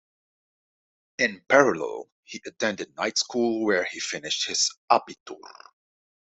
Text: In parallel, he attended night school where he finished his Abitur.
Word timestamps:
In 1.19 1.43
parallel, 1.47 2.09
he 2.23 2.41
attended 2.47 2.95
night 2.97 3.19
school 3.19 3.63
where 3.63 3.83
he 3.85 3.99
finished 3.99 4.47
his 4.47 4.75
Abitur. 4.89 5.37